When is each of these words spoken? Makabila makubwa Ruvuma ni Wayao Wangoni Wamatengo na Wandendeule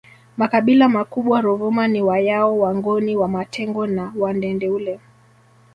Makabila 0.37 0.89
makubwa 0.89 1.41
Ruvuma 1.41 1.87
ni 1.87 2.01
Wayao 2.01 2.59
Wangoni 2.59 3.15
Wamatengo 3.17 3.87
na 3.87 4.13
Wandendeule 4.19 4.99